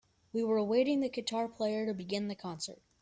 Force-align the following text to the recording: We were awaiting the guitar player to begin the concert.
We 0.33 0.43
were 0.43 0.57
awaiting 0.57 1.01
the 1.01 1.09
guitar 1.09 1.47
player 1.47 1.85
to 1.85 1.93
begin 1.93 2.27
the 2.27 2.33
concert. 2.33 2.81